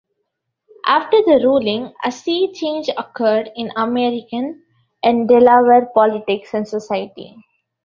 After 0.87 1.17
the 1.21 1.41
ruling, 1.43 1.93
a 2.03 2.11
sea 2.11 2.51
change 2.55 2.89
occurred 2.97 3.51
in 3.55 3.69
American 3.75 4.63
and 5.03 5.27
Delaware 5.29 5.91
politics 5.93 6.55
and 6.55 6.67
society. 6.67 7.37